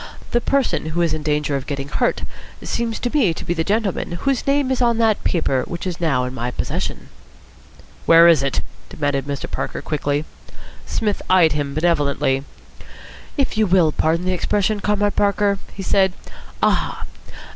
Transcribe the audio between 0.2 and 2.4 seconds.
The person who is in danger of getting hurt